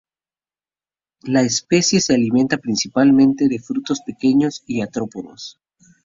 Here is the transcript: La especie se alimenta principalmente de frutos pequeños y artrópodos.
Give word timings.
La 1.25 1.41
especie 1.43 2.01
se 2.01 2.15
alimenta 2.15 2.57
principalmente 2.57 3.47
de 3.47 3.59
frutos 3.59 4.01
pequeños 4.01 4.63
y 4.65 4.81
artrópodos. 4.81 5.61